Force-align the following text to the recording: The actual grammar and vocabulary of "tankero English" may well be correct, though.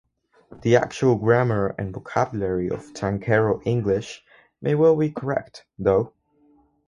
The 0.63 0.77
actual 0.77 1.15
grammar 1.15 1.75
and 1.77 1.93
vocabulary 1.93 2.69
of 2.69 2.91
"tankero 2.91 3.61
English" 3.67 4.23
may 4.59 4.73
well 4.73 4.95
be 4.95 5.11
correct, 5.11 5.67
though. 5.77 6.11